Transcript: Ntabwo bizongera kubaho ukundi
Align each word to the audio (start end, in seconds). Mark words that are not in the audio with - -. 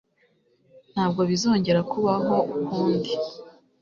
Ntabwo 0.93 1.21
bizongera 1.29 1.79
kubaho 1.91 2.35
ukundi 2.57 3.11